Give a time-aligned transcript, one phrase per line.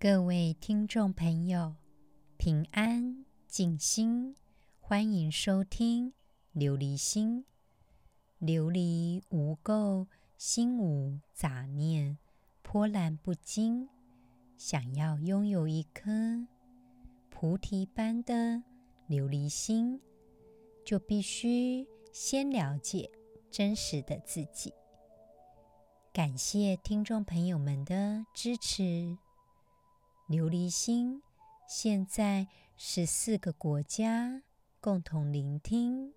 [0.00, 1.74] 各位听众朋友，
[2.36, 4.36] 平安静心，
[4.78, 6.12] 欢迎收听
[6.54, 7.44] 琉璃心。
[8.40, 10.06] 琉璃无垢，
[10.36, 12.16] 心无杂念，
[12.62, 13.88] 波澜不惊。
[14.56, 16.46] 想要拥有一颗
[17.28, 18.62] 菩提般的
[19.08, 20.00] 琉璃心，
[20.84, 23.10] 就必须先了解
[23.50, 24.72] 真实的自己。
[26.12, 29.18] 感谢听众朋友们的支持。
[30.28, 31.22] 琉璃心
[31.66, 34.42] 现在十四个国家
[34.78, 36.12] 共同聆听，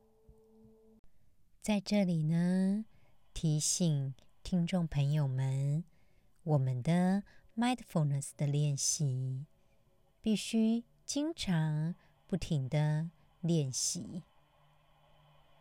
[1.62, 2.84] 在这里呢，
[3.34, 5.86] 提醒听众朋友们，
[6.44, 7.24] 我们的
[7.56, 9.46] mindfulness 的练习
[10.20, 11.96] 必须经常
[12.28, 13.10] 不停的
[13.40, 14.24] 练习。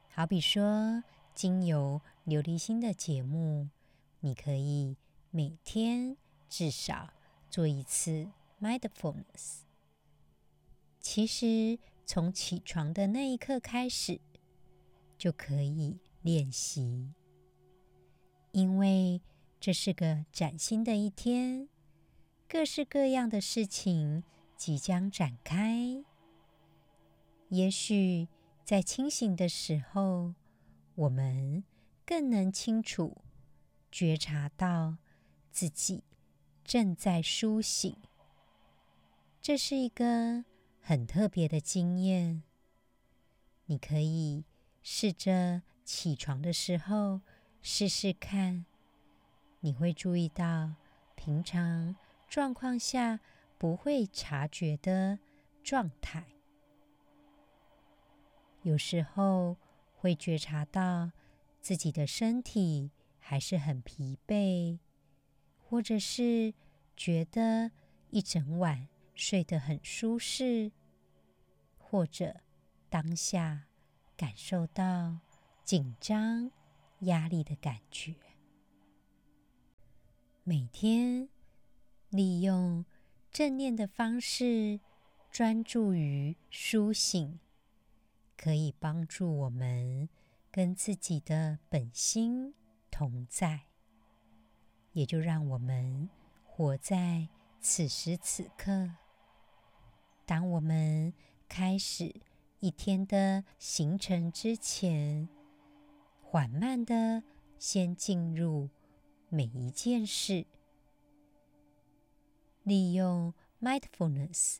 [0.09, 1.04] 好比说，
[1.37, 3.68] 经由琉璃心的节目，
[4.18, 4.96] 你可以
[5.30, 6.16] 每天
[6.48, 7.10] 至少
[7.48, 8.28] 做一次。
[8.60, 9.62] Mindfulness，
[11.01, 14.21] 其实从起床的那一刻开始
[15.16, 17.15] 就可以练习，
[18.52, 19.23] 因为
[19.59, 21.71] 这是个崭新的一天，
[22.46, 24.24] 各式各样的事情
[24.59, 26.04] 即将展开。
[27.49, 28.29] 也许
[28.62, 30.34] 在清醒的时候，
[30.95, 31.65] 我们
[32.04, 33.23] 更能清楚
[33.90, 34.99] 觉察到
[35.51, 36.04] 自己
[36.62, 37.96] 正在苏醒。
[39.43, 40.45] 这是一个
[40.83, 42.43] 很特别的经验。
[43.65, 44.45] 你可以
[44.83, 47.23] 试着起床的时候
[47.63, 48.66] 试试看，
[49.61, 50.74] 你会注意到
[51.15, 51.96] 平常
[52.29, 53.21] 状况下
[53.57, 55.18] 不会察觉的
[55.65, 56.27] 状态。
[58.63, 59.57] 有时候
[59.96, 61.13] 会觉察到
[61.63, 64.78] 自己的身体还是很疲惫，
[65.56, 66.53] 或者是
[66.94, 67.71] 觉得
[68.11, 68.87] 一整晚。
[69.21, 70.72] 睡得很舒适，
[71.76, 72.41] 或者
[72.88, 73.66] 当下
[74.16, 75.19] 感受到
[75.62, 76.50] 紧张、
[77.00, 78.15] 压力的感觉。
[80.43, 81.28] 每天
[82.09, 82.87] 利用
[83.31, 84.81] 正念的方式
[85.31, 87.39] 专注于苏醒，
[88.39, 90.09] 可以帮助我们
[90.50, 92.55] 跟自己的本心
[92.91, 93.67] 同在，
[94.93, 96.09] 也就让我们
[96.43, 97.28] 活在
[97.61, 98.94] 此时此刻。
[100.31, 101.13] 当我们
[101.49, 102.15] 开始
[102.61, 105.29] 一天的行程之前，
[106.23, 107.25] 缓慢的
[107.59, 108.71] 先进入
[109.29, 110.47] 每一件事，
[112.63, 114.59] 利用 mindfulness，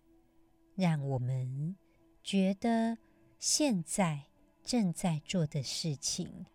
[0.75, 1.77] 让我们
[2.25, 2.99] 觉得
[3.39, 4.25] 现在
[4.65, 6.47] 正在做的事情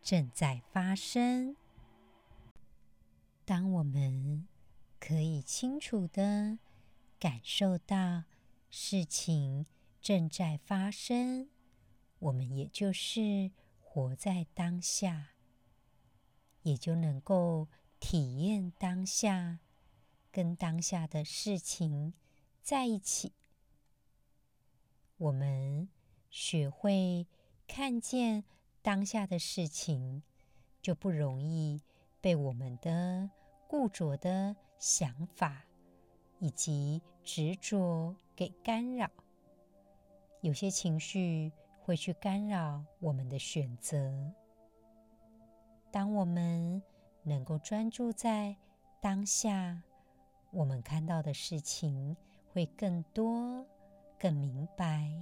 [0.00, 1.56] 正在发生。
[3.44, 4.46] 当我们
[5.00, 6.60] 可以清楚的
[7.18, 8.22] 感受到。
[8.74, 9.66] 事情
[10.00, 11.50] 正在发生，
[12.18, 15.34] 我们也就是活在当下，
[16.62, 17.68] 也就能够
[18.00, 19.58] 体验当下，
[20.30, 22.14] 跟当下的事情
[22.62, 23.34] 在一起。
[25.18, 25.90] 我们
[26.30, 27.26] 学会
[27.68, 28.42] 看见
[28.80, 30.22] 当下的事情，
[30.80, 31.82] 就不容易
[32.22, 33.28] 被我们的
[33.68, 35.66] 固着的想法
[36.42, 39.08] 以及执着给干扰，
[40.40, 44.12] 有些情绪会去干扰我们的选择。
[45.92, 46.82] 当我们
[47.22, 48.56] 能够专注在
[49.00, 49.80] 当下，
[50.50, 52.16] 我们看到的事情
[52.52, 53.64] 会更多、
[54.18, 55.12] 更明白，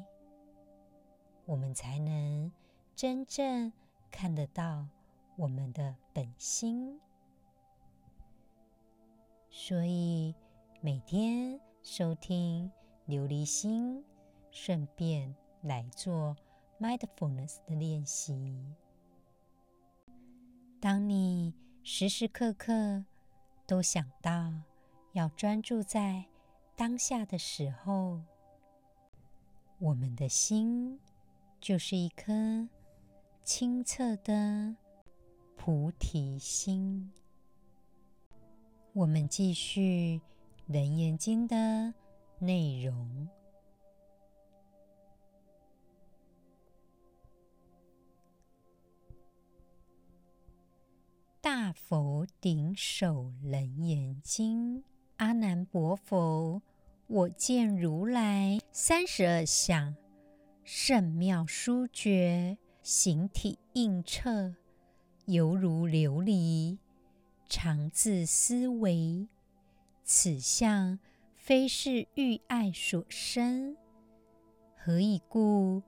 [1.44, 2.50] 我们才能
[2.96, 3.70] 真正
[4.10, 4.86] 看得到
[5.36, 6.98] 我们的本心。
[9.50, 10.34] 所以
[10.82, 12.70] 每天收听。
[13.06, 14.02] 琉璃心，
[14.50, 16.34] 顺便来做
[16.78, 18.64] mindfulness 的练习。
[20.80, 21.52] 当你
[21.82, 23.04] 时时刻刻
[23.66, 24.54] 都想到
[25.12, 26.24] 要专注在
[26.76, 28.22] 当下的时候，
[29.80, 30.98] 我们的心
[31.60, 32.68] 就是一颗
[33.42, 34.76] 清澈的
[35.56, 37.12] 菩提心。
[38.92, 40.18] 我们继续
[40.72, 41.94] 《楞严经》的。
[42.38, 43.28] 内容：
[51.40, 54.84] 大佛顶首楞严经，
[55.16, 56.62] 阿难白佛，
[57.08, 59.96] 我见如来三十二相，
[60.62, 64.54] 胜妙殊绝，形体映彻，
[65.26, 66.78] 犹如琉璃，
[67.48, 69.28] 常自思惟：
[70.12, 70.98] 此相。
[71.36, 73.76] 非是欲爱所生。
[74.76, 75.84] 何以故？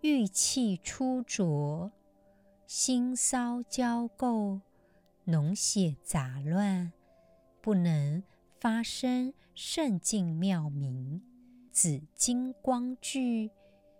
[0.00, 1.92] 欲气粗浊，
[2.66, 4.60] 心骚交构，
[5.24, 6.92] 脓血杂乱，
[7.60, 8.24] 不能
[8.58, 11.22] 发生圣境妙明，
[11.70, 13.52] 紫金光聚，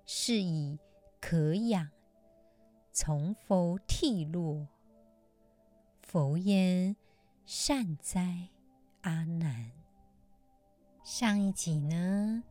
[0.05, 0.81] 是以
[1.21, 1.89] 可养。
[2.93, 4.67] 从佛剃落。
[6.03, 6.97] 佛言：
[7.47, 8.49] 善哉，
[9.03, 9.71] 阿难。
[11.03, 12.43] 上一集呢，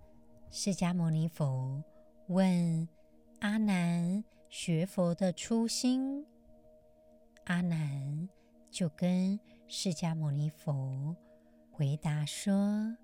[0.50, 1.84] 释迦牟尼佛
[2.28, 2.88] 问
[3.40, 6.26] 阿难学佛的初心，
[7.46, 8.28] 阿难
[8.72, 11.16] 就跟释迦牟尼佛
[11.72, 12.98] 回答说：“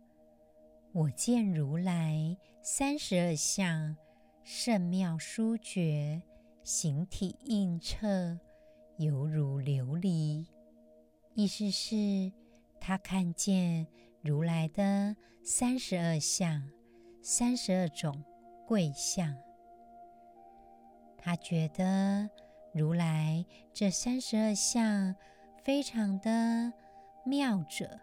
[0.91, 3.95] 我见如来三十二相，
[4.43, 6.21] 甚妙殊绝，
[6.63, 8.39] 形体映彻。”
[8.97, 10.47] 犹如琉璃，
[11.33, 12.31] 意思是，
[12.87, 13.87] 他看见
[14.21, 16.69] 如来的三十二相，
[17.19, 18.23] 三十二种
[18.67, 19.35] 贵相。
[21.17, 22.29] 他觉得
[22.75, 23.43] 如来
[23.73, 25.15] 这三十二相
[25.63, 26.71] 非常的
[27.25, 27.99] 妙者，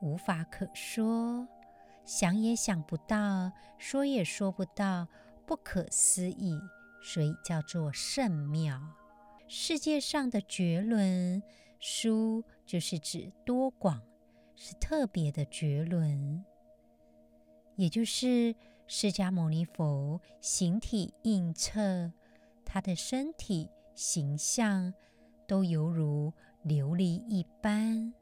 [0.00, 1.46] 无法可说，
[2.04, 5.06] 想也想不到，说也说不到，
[5.46, 6.58] 不可思议，
[7.00, 8.82] 所以叫做甚妙。
[9.46, 11.40] 世界上的绝伦，
[11.78, 14.02] 殊就是指多广，
[14.56, 16.44] 是特别的绝伦，
[17.76, 18.54] 也就是
[18.86, 22.12] 释迦牟尼佛形体映彻，
[22.64, 24.94] 他的身体形象
[25.46, 26.32] 都犹如
[26.64, 28.12] 琉璃一般。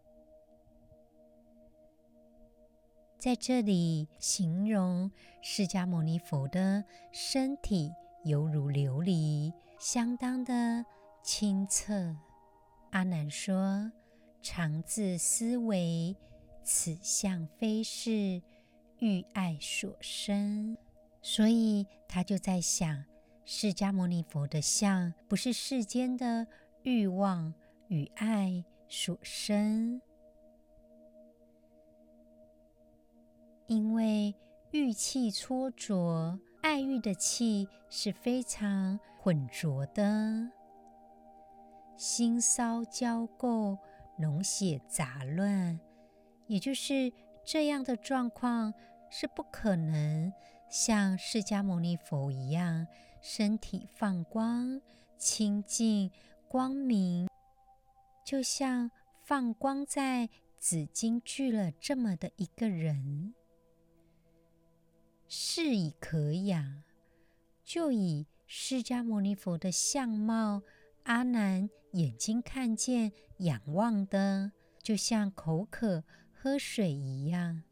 [3.18, 7.92] 在这里形容释迦牟尼佛的身体
[8.24, 10.84] 犹如琉璃，相当的。
[11.24, 12.16] 清澈，
[12.90, 13.92] 阿难说
[14.42, 16.16] ：“常自思惟，
[16.62, 18.42] 此相非是
[18.98, 20.76] 欲爱所生。”
[21.22, 23.04] 所以他就在想，
[23.44, 26.46] 释迦牟尼佛的相不是世间的
[26.82, 27.54] 欲望
[27.86, 30.00] 与爱所生，
[33.68, 34.34] 因为
[34.72, 40.50] 欲气粗浊，爱欲的气是非常浑浊的。
[41.96, 43.78] 心骚交垢，
[44.22, 45.80] 脓血杂乱，
[46.46, 47.12] 也就是
[47.44, 48.72] 这样的状况
[49.10, 50.32] 是不可能
[50.70, 52.86] 像释迦牟尼佛一样，
[53.20, 54.80] 身体放光、
[55.18, 56.10] 清净、
[56.48, 57.28] 光明，
[58.24, 58.90] 就像
[59.24, 60.28] 放光在
[60.58, 63.34] 紫金聚了这么的一个人。
[65.26, 66.82] 是以可仰，
[67.64, 70.62] 就以释迦牟尼佛的相貌。
[71.04, 74.52] 阿难眼睛看见、仰望的，
[74.82, 77.64] 就像口渴喝水一样，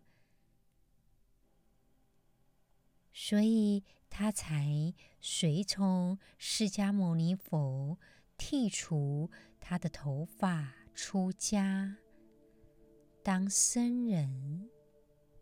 [3.12, 7.99] 所以他才随从释迦牟尼佛
[8.37, 9.31] 剃除
[9.61, 11.99] 他的头发，出家
[13.23, 14.69] 当僧人。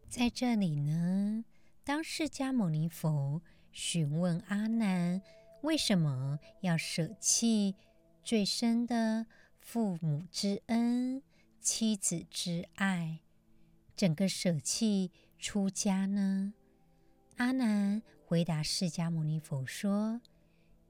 [0.09, 1.45] 在这里呢，
[1.85, 3.43] 当释迦牟尼佛
[3.73, 5.23] 询问阿难。
[5.63, 7.75] 为什么要舍弃
[8.23, 9.27] 最深的
[9.59, 11.23] 父母之恩、
[11.61, 13.21] 妻子之爱，
[13.97, 16.55] 整个舍弃出家呢？
[17.39, 20.21] 阿难回答释迦牟尼佛说：“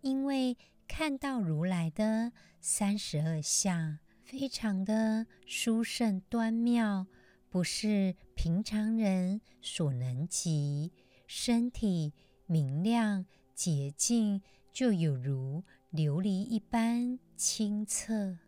[0.02, 7.06] 因为看到如来的三十二相，非常的殊胜端妙，
[7.48, 10.92] 不是平常人所能及，
[11.26, 12.12] 身体
[12.44, 18.38] 明亮洁净。”就有如琉璃一般清澈。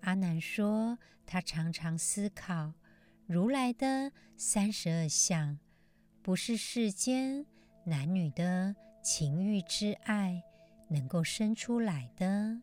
[0.00, 2.74] 阿难说，他常常思考，
[3.26, 5.58] 如来的三十二相，
[6.22, 7.46] 不是世间
[7.84, 10.42] 男女的情欲之爱
[10.88, 12.62] 能够生出来的，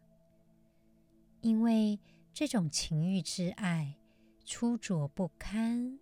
[1.42, 2.00] 因为
[2.34, 3.98] 这种情欲之爱
[4.44, 6.00] 粗拙不堪，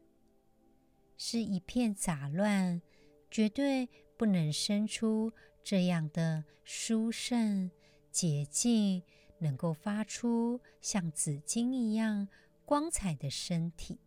[1.18, 2.82] 是一片杂乱，
[3.30, 5.32] 绝对不能生出。
[5.64, 7.72] 这样的殊胜
[8.12, 9.02] 洁净，
[9.38, 12.28] 能够发出像紫金一样
[12.66, 13.98] 光彩的身体。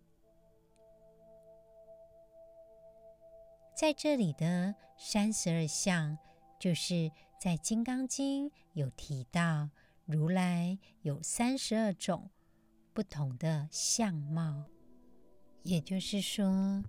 [3.74, 6.18] 在这里的三十二相，
[6.60, 7.10] 就是
[7.40, 9.70] 在《金刚经》有提到，
[10.04, 12.30] 如来有三十二种
[12.92, 14.64] 不同的相貌。
[15.62, 16.84] 也就是说，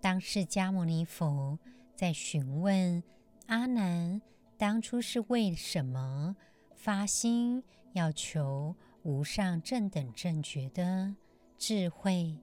[0.00, 1.58] 当释迦牟尼佛
[1.96, 3.02] 在询问。
[3.46, 4.20] 阿难
[4.58, 6.36] 当初是为什么
[6.74, 7.62] 发心
[7.92, 11.14] 要求无上正等正觉的
[11.56, 12.36] 智慧？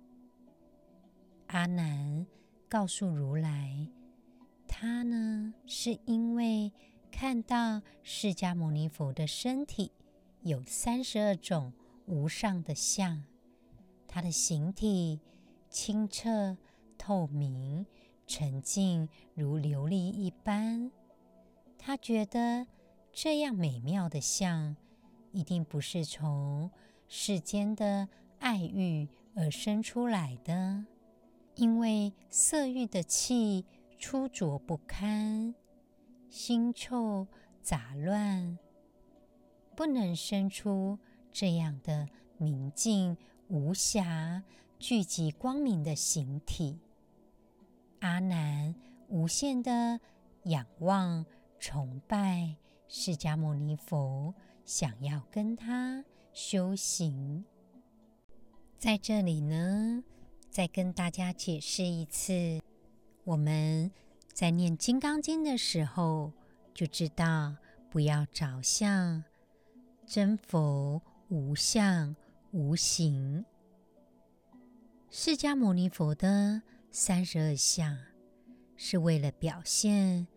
[1.48, 2.26] 阿难
[2.70, 3.90] 告诉如来，
[4.66, 6.72] 他呢是因为
[7.12, 9.92] 看到释迦牟尼佛的身体
[10.42, 11.74] 有三十二种
[12.06, 13.24] 无上的相，
[14.08, 15.20] 他的形体
[15.70, 16.58] 清澈
[16.98, 17.86] 透明、
[18.26, 20.92] 沉静如琉璃一般，
[21.78, 22.66] 他觉得
[23.12, 24.76] 这样美妙的相，
[25.32, 26.72] 一定不是从
[27.08, 28.08] 世间的
[28.40, 30.86] 爱欲而生出来的。
[31.56, 33.66] 因为色欲的气
[34.00, 35.54] 粗浊不堪，
[36.32, 37.28] 腥臭
[37.62, 38.58] 杂乱，
[39.76, 40.98] 不能生出
[41.32, 43.16] 这样的明净
[43.50, 44.44] 无瑕、
[44.80, 46.80] 聚集光明的形体。
[48.04, 48.76] 阿难
[49.08, 49.98] 无限的
[50.44, 51.26] 仰望、
[51.58, 52.58] 崇拜
[52.90, 57.46] 释迦牟尼佛，想要跟他修行。
[58.78, 60.04] 在这里呢。
[60.50, 62.62] 再跟大家解释一次，
[63.24, 63.92] 我们
[64.34, 66.32] 在念《金刚经》的时候，
[66.76, 67.56] 就知道
[67.90, 69.24] 不要着相，
[70.06, 72.16] 真佛无相
[72.52, 73.44] 无形。
[75.10, 76.62] 释迦牟尼佛的
[76.96, 77.98] 三十二相，
[78.76, 80.28] 是为了表现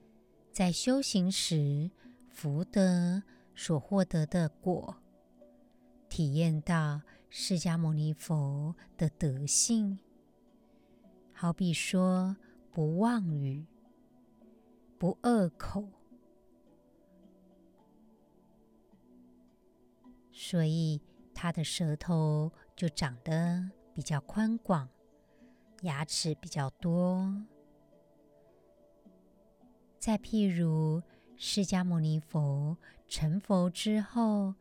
[0.51, 1.91] 在修行时
[2.31, 3.23] 福德
[3.55, 4.97] 所获得的果，
[6.09, 9.99] 体验到释迦牟尼佛的德性。
[11.31, 12.35] 好比说，
[12.73, 13.67] 不妄语，
[14.97, 15.87] 不恶口，
[20.33, 21.03] 所以
[21.35, 24.89] 他的舌头就长得比较宽广，
[25.83, 27.45] 牙齿比较多。
[29.99, 31.03] 再譬如，
[31.37, 32.77] 释迦牟尼佛
[33.09, 34.55] 成佛之后，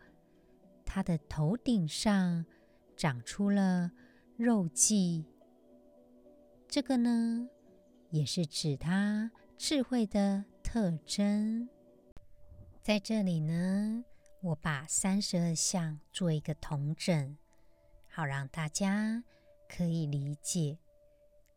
[0.83, 2.45] 他的头顶上
[2.95, 3.91] 长出了
[4.37, 5.23] 肉髻。
[6.67, 7.47] 这个呢，
[8.09, 11.69] 也是指他智慧的特征。
[12.81, 14.03] 在这里呢，
[14.41, 17.37] 我把三十二相做一个统整，
[18.09, 19.23] 好让大家
[19.69, 20.79] 可以理解。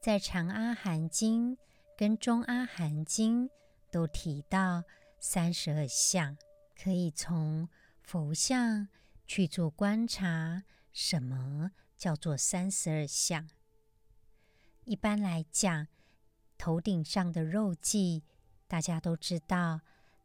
[0.00, 1.56] 在《长阿含经》
[1.96, 3.48] 跟《中阿含经》
[3.90, 4.84] 都提到
[5.18, 6.36] 三十二相，
[6.80, 7.68] 可以从
[8.00, 8.86] 佛像
[9.26, 10.62] 去做观察，
[10.92, 13.48] 什么叫做三十二相？
[14.84, 15.88] 一般来讲，
[16.56, 18.22] 头顶上的肉髻
[18.68, 19.80] 大家都知道，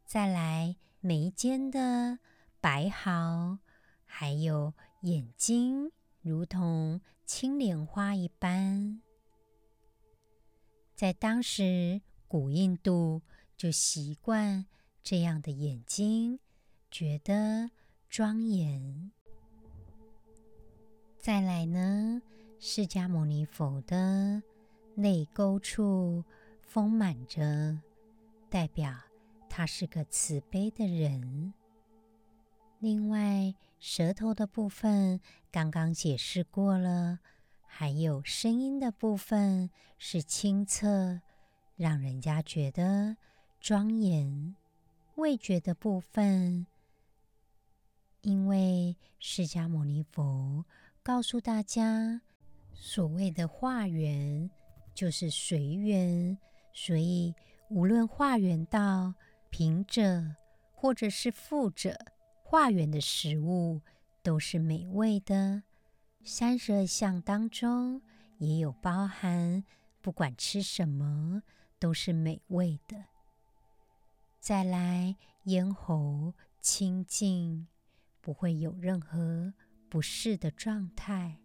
[0.06, 2.20] 再来眉间的
[2.60, 3.58] 白毫，
[4.04, 5.90] 还有眼睛
[6.20, 9.02] 如同青莲花一般。
[10.94, 13.22] 在当时古印度
[13.56, 14.66] 就习惯
[15.02, 16.38] 这样的眼睛，
[16.90, 17.70] 觉得
[18.08, 19.10] 庄严。
[21.18, 22.22] 再来呢，
[22.58, 24.42] 释迦牟尼佛的。
[24.94, 26.24] 泪沟处
[26.62, 27.80] 丰满着，
[28.48, 28.94] 代表
[29.50, 31.52] 他是个慈悲的人。
[32.78, 35.20] 另外，舌头的部分
[35.50, 37.18] 刚刚解释过了，
[37.76, 41.20] 还有声音的部分是清澈，
[41.74, 43.16] 让人家觉得
[43.58, 44.54] 庄严。
[45.16, 46.68] 味觉的部分，
[48.20, 50.64] 因为释迦牟尼佛
[51.02, 52.20] 告诉大家，
[52.72, 54.48] 所谓的化缘。
[54.94, 56.38] 就是随缘，
[56.72, 57.34] 所以
[57.70, 59.12] 无论化缘到
[59.50, 60.36] 贫者
[60.72, 61.98] 或者是富者，
[62.44, 63.80] 化缘的食物
[64.22, 65.64] 都是美味的。
[66.24, 68.00] 三十二相当中
[68.38, 69.62] 也有包含，
[70.00, 71.42] 不管吃什么
[71.78, 73.04] 都是美味的。
[74.40, 77.68] 再来，咽喉清净，
[78.20, 79.52] 不会有任何
[79.88, 81.40] 不适的状态。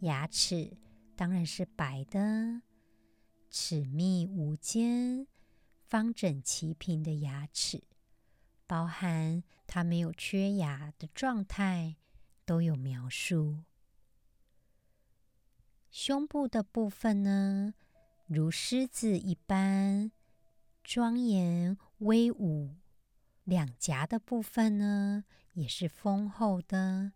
[0.00, 0.76] 牙齿。
[1.16, 2.62] 当然是白的，
[3.50, 5.26] 齿密无间，
[5.82, 7.82] 方整齐平的牙齿，
[8.68, 11.96] 包含它没有缺牙的状态，
[12.44, 13.64] 都有描述。
[15.90, 17.74] 胸部的部分呢，
[18.26, 20.12] 如狮子一般
[20.82, 22.76] 庄严威武；
[23.44, 27.12] 两颊的部分呢，也是丰厚的，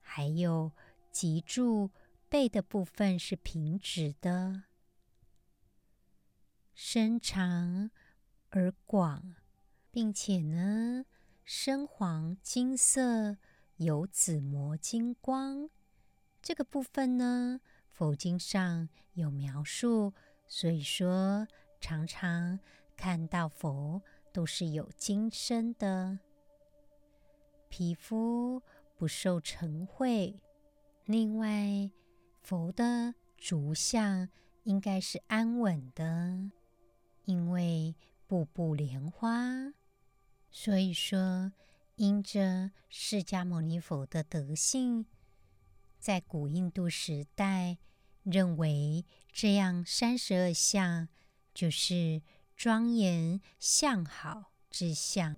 [0.00, 0.72] 还有
[1.10, 1.90] 脊柱。
[2.28, 4.62] 背的部分是平直的，
[6.72, 7.90] 身长
[8.50, 9.34] 而广，
[9.90, 11.06] 并且呢，
[11.44, 13.36] 深黄金色，
[13.78, 15.68] 有紫磨金光。
[16.40, 17.60] 这个部分呢，
[18.00, 20.14] 佛经上有描述，
[20.48, 21.46] 所以说
[21.82, 22.58] 常常
[22.96, 24.00] 看到佛
[24.32, 26.18] 都是有金身的，
[27.68, 28.62] 皮肤
[28.96, 30.40] 不受尘秽。
[31.04, 31.90] 另外，
[32.40, 34.30] 佛的足相
[34.62, 36.50] 应该是安稳的，
[37.26, 37.94] 因为
[38.26, 39.74] 步步莲花。
[40.50, 41.52] 所以说，
[41.96, 45.04] 因着释迦牟尼佛的德性，
[45.98, 47.76] 在古印度时代，
[48.24, 51.08] 认为这样三十二相
[51.54, 52.22] 就是
[52.56, 55.36] 庄严相好之相。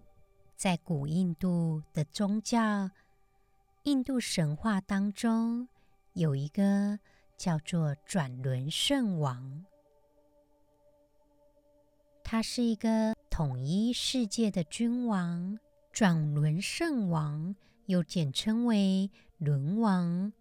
[0.57, 2.91] 在古印度的宗教、
[3.83, 5.69] 印度神话当中，
[6.13, 6.99] 有一个
[7.37, 9.65] 叫做转轮圣王，
[12.23, 15.59] 他是一个统一世界的君王。
[15.91, 20.33] 转轮圣王又简称为轮王，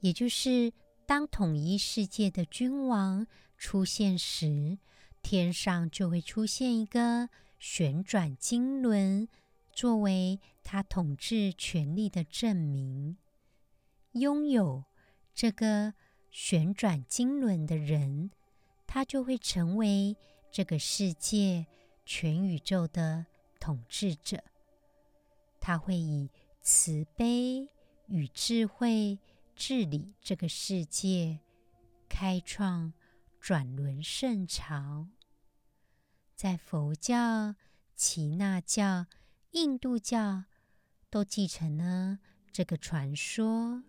[0.00, 0.72] 也就是
[1.08, 4.76] 当统一世界的君王出现时，
[5.22, 9.26] 天上就会出现一个旋转金轮，
[9.72, 13.16] 作为他统治权力的证明。
[14.12, 14.84] 拥有
[15.32, 15.94] 这个
[16.30, 18.30] 旋转金轮的人，
[18.86, 20.14] 他就会成为
[20.52, 21.64] 这个世界
[22.04, 23.24] 全宇宙的
[23.58, 24.44] 统治者，
[25.58, 26.28] 他会以
[26.60, 27.66] 慈悲
[28.08, 29.18] 与智慧
[29.58, 31.40] 治理这个世界，
[32.08, 32.92] 开创
[33.40, 35.08] 转轮圣朝。
[36.36, 37.56] 在佛教、
[37.96, 39.06] 耆那教、
[39.50, 40.44] 印度教
[41.10, 42.20] 都继承了
[42.52, 43.82] 这个传说。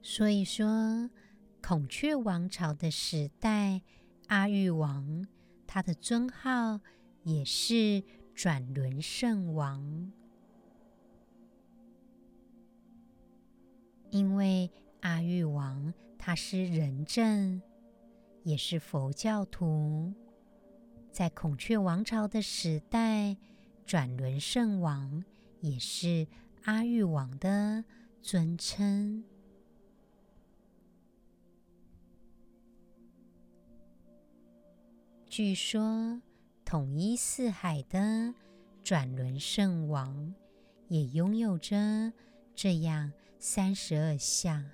[0.00, 1.10] 所以说，
[1.62, 3.82] 孔雀王朝的时代，
[4.28, 5.28] 阿育王。
[5.66, 6.80] 他的尊号
[7.24, 8.02] 也是
[8.34, 10.10] 转轮圣王，
[14.10, 17.60] 因为阿育王他是仁政，
[18.42, 20.12] 也是佛教徒，
[21.12, 23.36] 在孔雀王朝的时代，
[23.84, 25.24] 转轮圣王
[25.60, 26.26] 也是
[26.64, 27.84] 阿育王的
[28.22, 29.24] 尊称。
[35.26, 36.20] 据说，
[36.64, 38.34] 统一四海的
[38.82, 40.34] 转轮圣王
[40.88, 42.12] 也拥有着
[42.54, 44.64] 这样三十二相，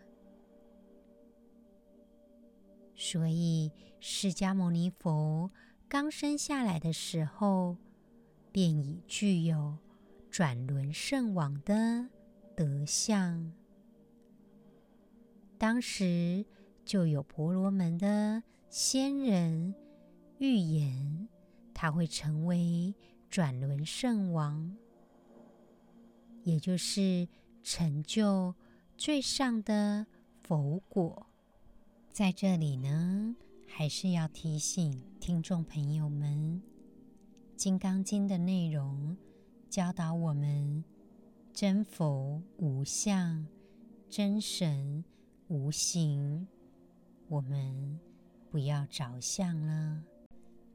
[2.94, 5.50] 所以释迦牟尼佛
[5.88, 7.76] 刚生下来的时候，
[8.50, 9.76] 便已具有
[10.30, 12.08] 转轮圣王的
[12.56, 13.52] 德相。
[15.58, 16.44] 当时
[16.84, 19.74] 就有婆罗门的仙人。
[20.38, 21.28] 预言
[21.72, 22.92] 他会成为
[23.30, 24.76] 转轮圣王，
[26.42, 27.26] 也就是
[27.64, 28.54] 成就
[28.98, 30.06] 最上的
[30.42, 31.26] 佛果。
[32.10, 33.34] 在这里呢，
[33.66, 36.62] 还是要提醒听众朋友们，
[37.56, 39.16] 《金刚经》的内容
[39.70, 40.84] 教导我们：
[41.54, 43.46] 真佛无相，
[44.10, 45.02] 真神
[45.48, 46.46] 无形，
[47.28, 47.98] 我们
[48.50, 50.04] 不要着相了。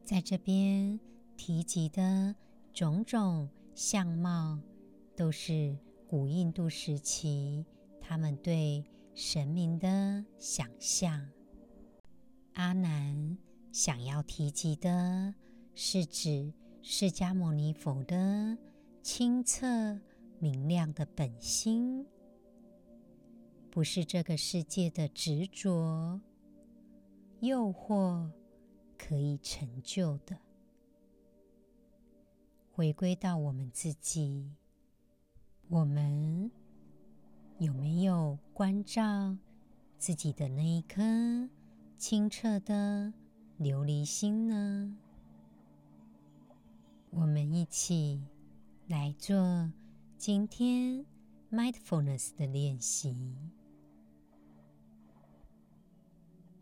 [0.04, 1.00] 在这边
[1.38, 2.36] 提及的
[2.74, 4.60] 种种相貌，
[5.16, 5.78] 都是
[6.10, 7.64] 古印度时期
[8.02, 11.30] 他们对神明的想象。
[12.54, 13.38] 阿难
[13.72, 15.36] 想要提及的
[15.76, 18.58] 是指释迦牟尼佛的
[19.04, 20.00] 清澈
[20.40, 22.04] 明亮的本心，
[23.70, 26.20] 不是这个世界的执着、
[27.40, 28.32] 诱惑。
[28.98, 30.38] 可以成就的，
[32.70, 34.52] 回归到我们自己，
[35.70, 36.50] 我们
[37.60, 39.38] 有没有关照
[40.00, 41.48] 自己的那一颗
[41.96, 43.14] 清澈的
[43.60, 44.98] 琉璃心呢？
[47.12, 48.20] 我们一起
[48.88, 49.72] 来做
[50.18, 51.06] 今天
[51.52, 53.36] mindfulness 的练习，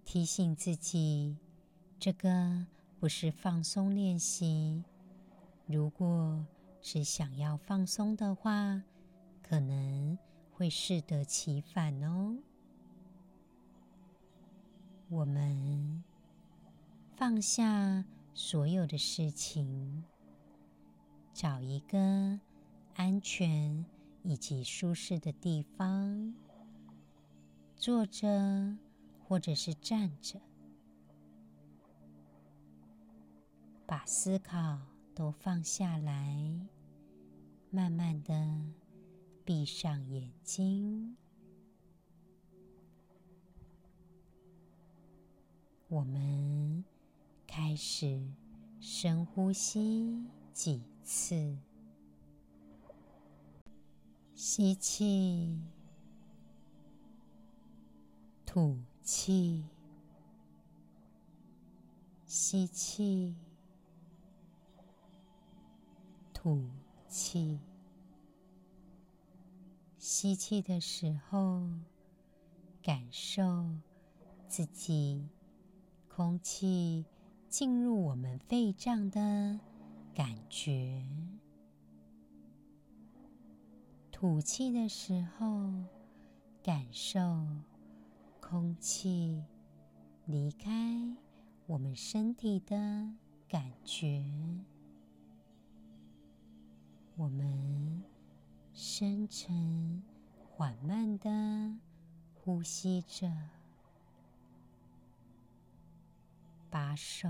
[0.03, 1.37] 提醒自己。
[1.97, 2.65] 这个
[2.99, 4.83] 不是放松练习。
[5.65, 6.45] 如果
[6.81, 8.83] 只想要放松的话，
[9.47, 10.17] 可能
[10.51, 12.37] 会适得其反哦。
[15.09, 16.03] 我们
[17.15, 20.03] 放下所有的事情，
[21.33, 22.39] 找一个
[22.95, 23.85] 安全
[24.23, 26.33] 以及舒适的地方，
[27.77, 28.77] 坐着
[29.23, 30.41] 或者是站着。
[33.85, 34.79] 把思考
[35.15, 36.67] 都放下来，
[37.71, 38.33] 慢慢的
[39.47, 41.15] 闭上眼睛。
[45.87, 46.83] 我们
[47.47, 48.27] 开始
[48.81, 51.57] 深呼吸几次，
[54.35, 55.61] 吸气，
[58.45, 59.63] 吐气，
[62.25, 63.33] 吸气，
[66.33, 66.65] 吐
[67.07, 67.57] 气。
[70.09, 71.67] 吸气的时候，
[72.81, 73.65] 感受
[74.47, 75.27] 自己
[76.07, 77.03] 空气
[77.49, 79.59] 进入我们肺脏的
[80.15, 81.05] 感觉。
[84.09, 85.73] 吐气的时候，
[86.63, 87.19] 感受
[88.39, 89.43] 空气
[90.25, 91.17] 离开
[91.65, 93.11] 我们身体的
[93.49, 94.23] 感觉。
[97.17, 98.01] 我们
[98.79, 100.03] 深沉、
[100.51, 101.79] 缓慢地
[102.35, 103.27] 呼吸着，
[106.69, 107.27] 把手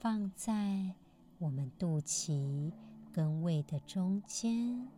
[0.00, 0.96] 放在
[1.38, 2.72] 我们肚脐
[3.12, 4.88] 跟胃的中间。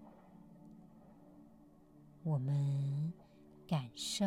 [2.22, 3.12] 我们
[3.68, 4.24] 感受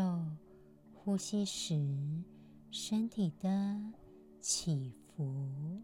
[0.93, 1.73] 呼吸时
[2.69, 3.81] 身体的
[4.39, 5.81] 起伏。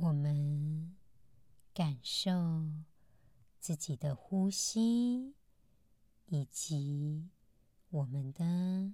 [0.00, 0.94] 我们
[1.74, 2.30] 感受
[3.58, 5.34] 自己的呼吸，
[6.26, 7.28] 以及
[7.90, 8.92] 我们的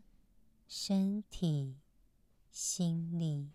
[0.66, 1.76] 身体、
[2.50, 3.50] 心理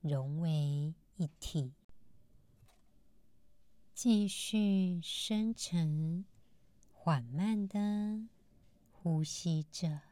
[0.00, 1.72] 融为一体。
[3.94, 6.24] 继续深沉、
[6.92, 8.26] 缓慢的
[8.90, 10.09] 呼吸着。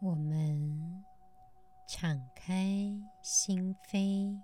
[0.00, 1.04] 我们
[1.88, 2.54] 敞开
[3.22, 4.40] 心扉，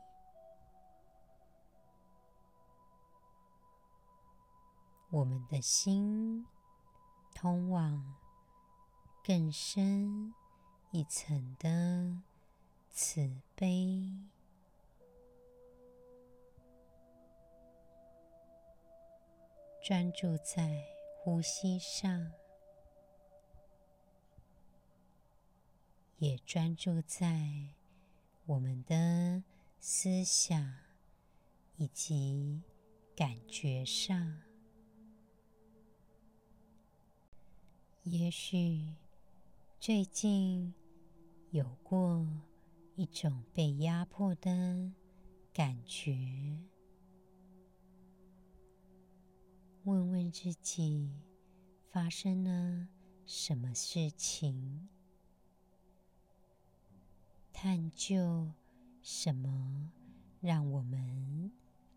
[5.10, 6.46] 我们的心
[7.34, 8.16] 通往
[9.24, 10.34] 更深
[10.90, 12.22] 一层的。
[12.94, 14.28] 慈悲，
[19.82, 20.84] 专注在
[21.16, 22.30] 呼吸上，
[26.22, 27.74] 也专注在
[28.46, 29.42] 我们的
[29.80, 30.72] 思想
[31.74, 32.62] 以及
[33.16, 34.40] 感觉上。
[38.04, 38.94] 也许
[39.80, 40.72] 最近
[41.50, 42.24] 有过。
[42.94, 44.92] 一种被压迫的
[45.52, 46.14] 感觉。
[49.84, 51.10] 问问自己，
[51.90, 52.86] 发生了
[53.24, 54.90] 什么事情？
[57.64, 58.50] 探究
[59.02, 59.88] 什么
[60.40, 61.52] 让我们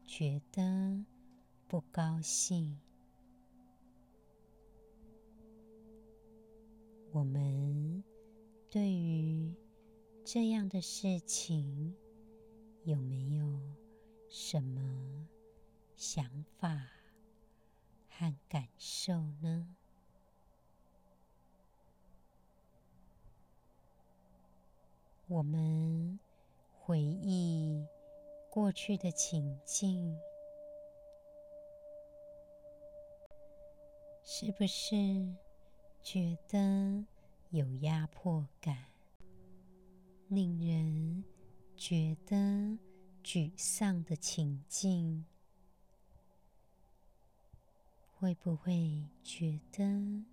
[0.06, 1.04] 觉得
[1.67, 2.80] 不高兴？
[7.12, 8.04] 我们
[8.69, 9.56] 对于
[10.23, 11.95] 这样的事情
[12.84, 13.60] 有没有
[14.30, 15.28] 什么
[15.95, 16.80] 想法
[18.08, 19.75] 和感受呢？
[25.27, 26.19] 我们
[26.79, 27.83] 回忆
[28.51, 30.15] 过去的情境，
[34.23, 34.95] 是不是
[36.03, 37.03] 觉得
[37.49, 38.77] 有压迫感？
[40.27, 41.23] 令人
[41.75, 42.35] 觉得
[43.23, 45.25] 沮丧的情境，
[48.19, 50.23] 会不会觉得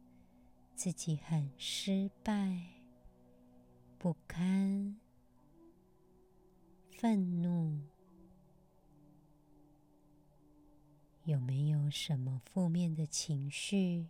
[0.74, 2.81] 自己很失败、
[4.02, 4.96] 不堪、
[6.90, 7.78] 愤怒？
[11.22, 14.08] 有没有什么负面的情绪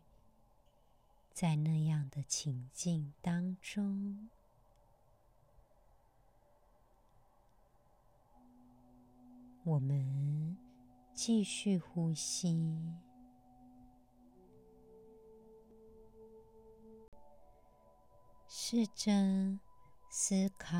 [1.30, 4.30] 在那样的情境当中？
[9.62, 10.56] 我们
[11.12, 12.94] 继续呼吸，
[18.48, 19.12] 试着
[20.14, 20.76] 思考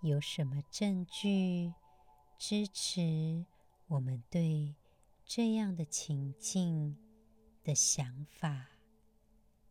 [0.00, 1.74] 有什么证据
[2.38, 3.44] 支持
[3.88, 4.74] 我们对
[5.26, 6.96] 这样的情境
[7.62, 8.68] 的想法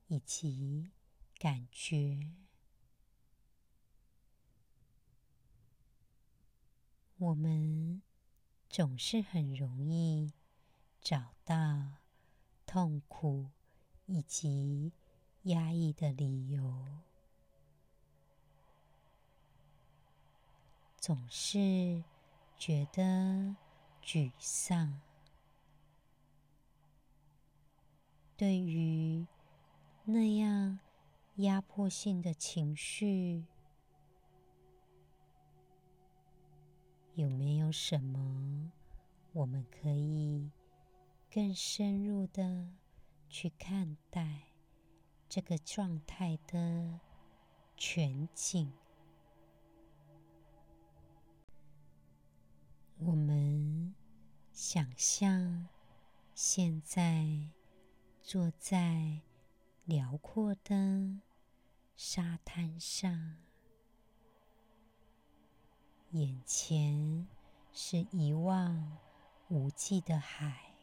[0.06, 0.92] 以及
[1.40, 2.30] 感觉。
[7.18, 8.04] 我们
[8.70, 10.34] 总是很容易
[11.02, 11.94] 找到
[12.68, 13.50] 痛苦
[14.06, 14.94] 以及
[15.46, 17.00] 压抑的理由，
[21.02, 22.04] 总是
[22.56, 23.56] 觉得
[24.04, 25.02] 沮丧。
[28.38, 29.26] 对于
[30.04, 30.78] 那样
[31.38, 33.48] 压迫性的情绪，
[37.16, 38.72] 有没有什么
[39.34, 40.52] 我们可以
[41.32, 42.68] 更深入的
[43.28, 44.44] 去看待
[45.28, 47.00] 这个状态的
[47.76, 48.72] 全景？
[54.74, 55.68] 想象
[56.34, 57.28] 现在
[58.22, 59.20] 坐在
[59.84, 61.20] 辽阔的
[61.98, 63.36] 沙滩上，
[66.12, 67.28] 眼前
[67.74, 68.98] 是一望
[69.50, 70.74] 无际的海。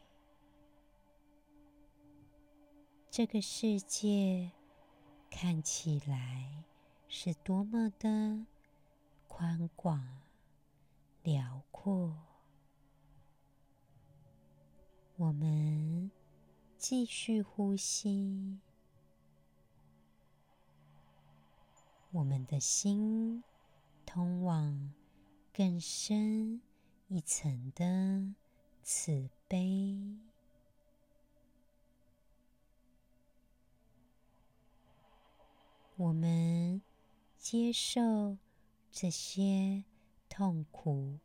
[3.09, 4.51] 这个世界
[5.31, 6.63] 看起来
[7.07, 8.45] 是多么的
[9.27, 10.21] 宽广、
[11.23, 12.28] 辽阔。
[15.19, 16.09] 我们
[16.77, 18.57] 继续呼吸，
[22.11, 23.43] 我们的心
[24.05, 24.93] 通往
[25.51, 26.61] 更深
[27.09, 28.33] 一层的
[28.81, 29.99] 慈悲。
[35.97, 36.81] 我们
[37.37, 38.37] 接受
[38.89, 39.83] 这些
[40.29, 41.19] 痛苦、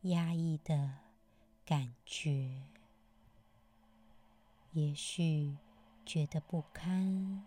[0.00, 1.00] 压抑的
[1.66, 2.62] 感觉，
[4.76, 5.56] 也许
[6.04, 7.46] 觉得不堪，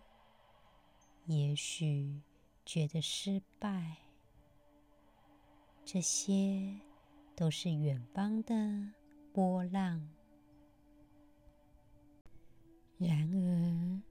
[1.26, 2.20] 也许
[2.66, 3.98] 觉得失败，
[5.84, 6.80] 这些
[7.36, 8.54] 都是远方的
[9.32, 10.10] 波浪。
[12.98, 14.02] 然而，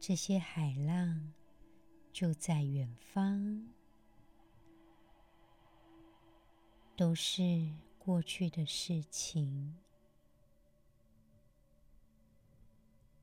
[0.00, 1.32] 这些海浪。
[2.12, 3.68] 就在远方，
[6.96, 9.76] 都是过去的事情。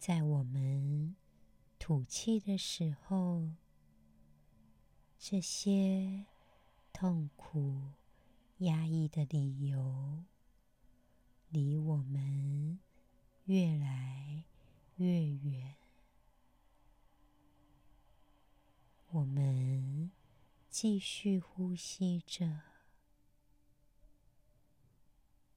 [0.06, 1.16] 在我们
[1.80, 3.54] 吐气的时候，
[5.18, 6.26] 这些
[6.92, 7.94] 痛苦、
[8.58, 10.26] 压抑的理由，
[11.48, 12.82] 离我们
[13.46, 14.44] 越来
[14.98, 15.76] 越远。
[19.08, 20.12] 我们
[20.70, 22.60] 继续呼吸着，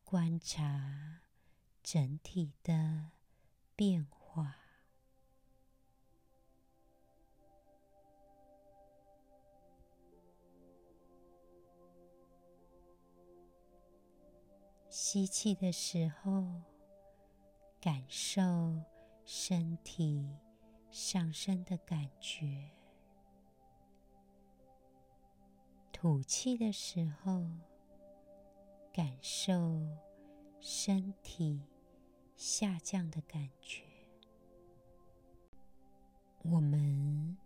[0.04, 1.22] 观察
[1.82, 3.10] 整体的
[3.74, 4.25] 变化。
[14.88, 16.62] 吸气的时候，
[17.80, 18.40] 感受
[19.24, 20.26] 身体
[20.90, 22.70] 上升的感觉。
[25.92, 27.46] 吐气的时候，
[28.92, 29.86] 感受
[30.60, 31.62] 身体
[32.36, 33.85] 下降的感觉。
[36.48, 37.36] 我们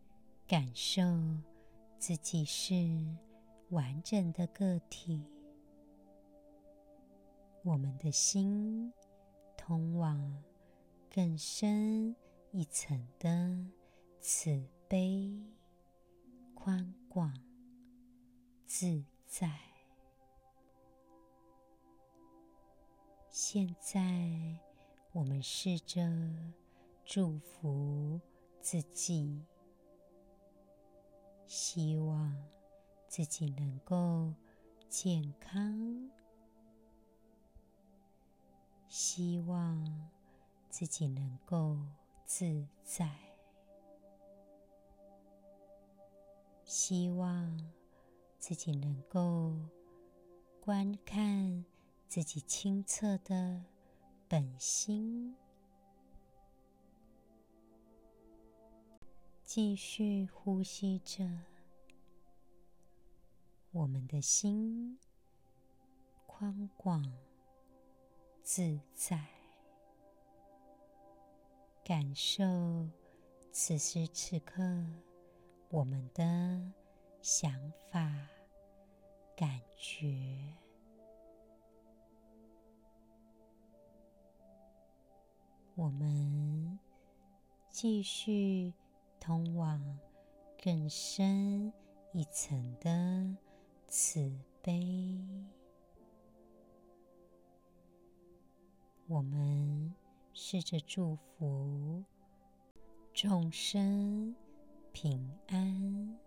[0.47, 1.03] 感受
[1.99, 2.75] 自己是
[3.71, 5.25] 完整的个体。
[7.63, 8.93] 我们的心
[9.57, 10.43] 通往
[11.13, 12.15] 更深
[12.53, 13.59] 一层的
[14.21, 15.33] 慈悲、
[16.55, 17.33] 宽广。
[18.67, 19.51] 自在。
[23.29, 24.01] 现在，
[25.13, 26.09] 我们试着
[27.05, 28.21] 祝福
[28.61, 29.45] 自己，
[31.47, 32.37] 希望
[33.09, 34.33] 自己能够
[34.89, 36.11] 健康，
[38.89, 40.09] 希望
[40.69, 41.79] 自己能够
[42.25, 43.11] 自在，
[46.65, 47.71] 希望。
[48.41, 49.55] 自己能够
[50.63, 51.63] 观看
[52.09, 53.63] 自己清澈的
[54.27, 55.37] 本心，
[59.53, 61.29] 继续呼吸着，
[63.73, 64.97] 我们的心
[66.25, 67.05] 宽广
[68.45, 69.27] 自在，
[71.83, 72.45] 感受
[73.51, 74.63] 此时此刻
[75.69, 76.73] 我们的。
[77.21, 77.53] 想
[77.91, 78.09] 法、
[79.37, 80.55] 感觉，
[85.75, 86.79] 我们
[87.69, 88.73] 继续
[89.21, 89.99] 通往
[90.61, 91.73] 更深
[92.13, 93.37] 一层的
[93.87, 95.23] 慈悲。
[99.07, 99.95] 我们
[100.33, 102.03] 试着祝福
[103.13, 104.35] 众生
[104.93, 106.19] 平安。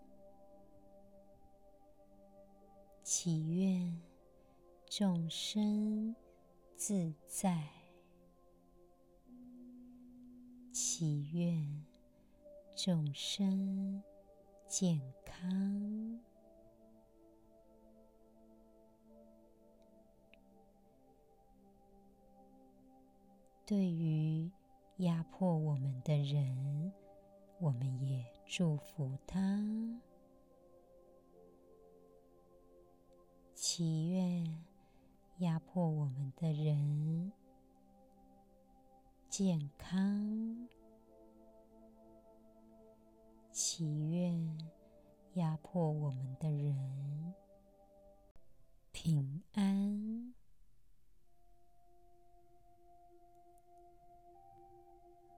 [3.01, 4.01] 祈愿
[4.89, 6.15] 众生
[6.75, 7.67] 自在，
[10.71, 11.85] 祈愿
[12.75, 14.01] 众生
[14.67, 16.19] 健康。
[23.65, 24.51] 对于
[24.97, 26.91] 压迫我们的人
[27.59, 29.39] 我们也祝福他。
[33.53, 34.63] 祈愿
[35.37, 37.31] 压迫我们的人
[39.29, 40.67] 健康。
[43.53, 44.57] 祈愿
[45.35, 47.35] 压迫我们的人
[48.91, 50.33] 平安。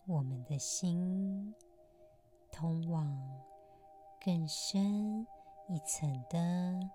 [0.08, 1.54] 我们的心
[2.54, 3.06] 通往
[4.24, 5.28] 更深
[5.68, 6.90] 一层的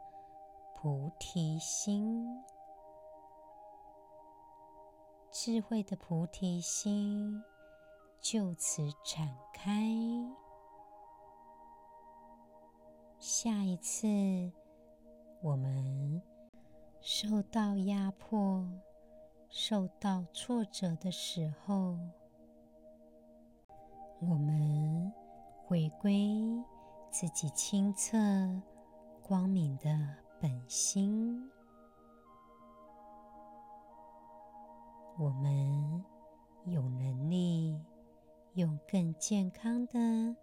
[0.75, 2.25] 菩提心，
[5.31, 7.45] 智慧的菩提心
[8.23, 10.40] 就此展开。
[13.21, 14.09] 下一次
[15.43, 16.23] 我们
[17.03, 18.67] 受到压迫、
[19.51, 21.99] 受到挫折的时候，
[24.23, 25.13] 我们
[25.67, 26.35] 回归
[27.11, 28.17] 自己清澈
[29.23, 29.91] 光明的
[30.41, 31.51] 本心，
[35.19, 36.03] 我们
[36.65, 37.79] 有能力
[38.55, 40.35] 用更健康的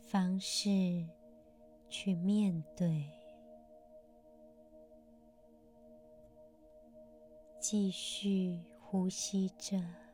[0.00, 1.06] 方式
[1.88, 3.10] 去面对，
[7.58, 10.07] 继续呼吸着。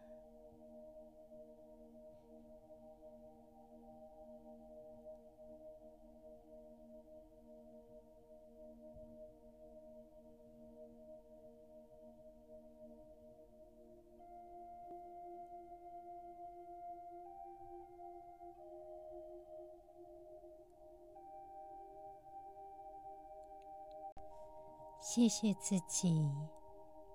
[25.14, 26.28] 谢谢自己，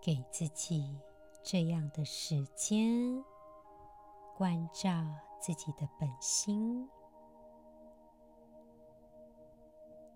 [0.02, 0.98] 给自己
[1.44, 3.22] 这样的时间，
[4.38, 4.90] 关照
[5.42, 6.88] 自己的本心。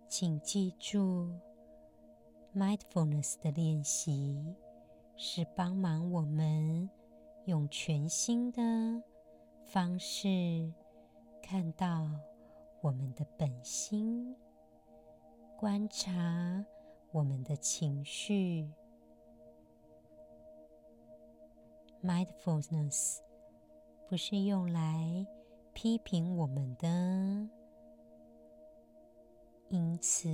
[0.07, 1.29] 请记住
[2.55, 4.55] ，Mindfulness 的练习
[5.17, 6.89] 是帮忙我们
[7.43, 8.61] 用全新的
[9.65, 10.71] 方式
[11.41, 12.09] 看到
[12.79, 14.37] 我们的本心，
[15.57, 16.65] 观察。
[17.13, 18.67] 我们的情绪
[22.01, 23.19] ，Mindfulness
[24.09, 25.27] 不是用来
[25.73, 26.87] 批评我们的，
[29.69, 30.27] 因此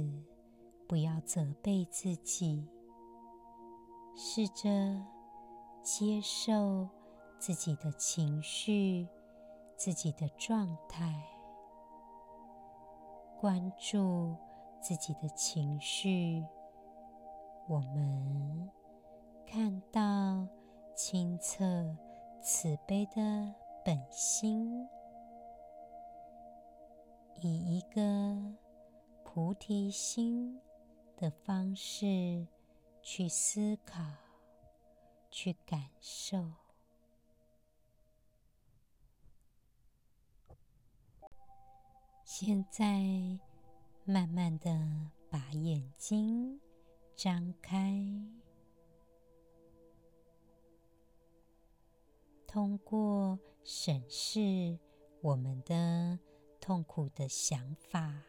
[0.88, 2.66] 不要责备自己，
[4.16, 5.06] 试着
[5.84, 6.88] 接受
[7.38, 9.06] 自己的情绪、
[9.76, 11.22] 自己的状态，
[13.38, 14.34] 关注
[14.82, 16.42] 自己的情绪。
[17.70, 18.68] 我们
[19.46, 20.48] 看到
[20.96, 21.96] 清澈
[22.42, 23.54] 慈悲的
[23.86, 24.90] 本心，
[27.40, 28.02] 以一个
[29.24, 30.60] 菩提心
[31.16, 32.48] 的方式
[33.04, 34.02] 去思考、
[35.30, 36.44] 去感受。
[42.26, 43.04] 现在，
[44.06, 44.72] 慢慢的
[45.30, 46.60] 把眼睛。
[47.22, 48.02] 张开，
[52.48, 54.80] 通过审视
[55.20, 56.18] 我们的
[56.62, 58.24] 痛苦的想法，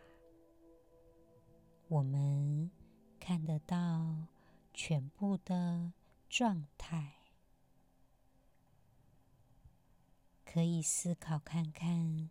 [1.87, 2.69] 我们
[3.21, 4.27] 看得到
[4.75, 5.93] 全部的
[6.29, 7.15] 状态，
[10.45, 12.29] 可以思考看看，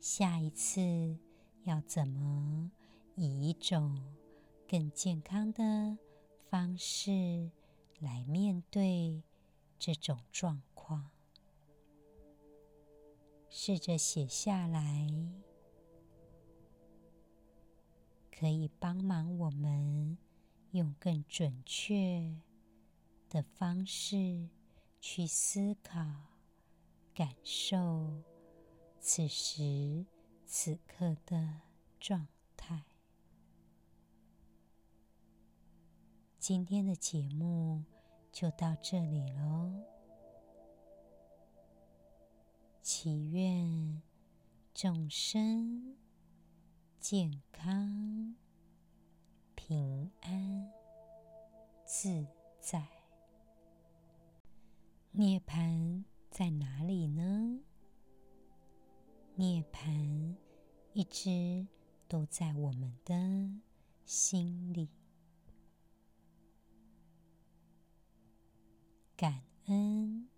[0.00, 1.20] 下一次
[1.62, 2.72] 要怎么
[3.14, 4.23] 以一种。
[4.66, 5.98] 更健康的
[6.48, 7.50] 方式
[8.00, 9.22] 来面对
[9.78, 11.10] 这种状况，
[13.48, 15.08] 试着写下来，
[18.32, 20.16] 可以帮忙我们
[20.72, 22.34] 用更准确
[23.28, 24.48] 的方式
[25.00, 26.00] 去思考、
[27.14, 28.22] 感受
[28.98, 30.06] 此时
[30.46, 31.60] 此刻的
[32.00, 32.26] 状
[36.46, 37.82] 今天的节目
[38.30, 39.72] 就到这里喽。
[42.82, 44.02] 祈愿
[44.74, 45.96] 众生
[47.00, 48.36] 健康、
[49.54, 50.70] 平安、
[51.86, 52.26] 自
[52.60, 52.86] 在。
[55.12, 57.62] 涅槃在哪里呢？
[59.36, 60.34] 涅槃
[60.92, 61.66] 一直
[62.06, 63.62] 都在我们的
[64.04, 64.90] 心里。
[69.24, 70.33] 感恩。